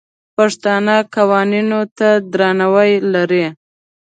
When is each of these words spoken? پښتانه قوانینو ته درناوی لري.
پښتانه 0.37 0.95
قوانینو 1.15 1.81
ته 1.97 2.09
درناوی 2.33 2.91
لري. 3.13 3.45